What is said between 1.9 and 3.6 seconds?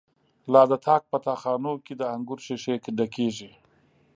د انگور ښیښی ډکیږی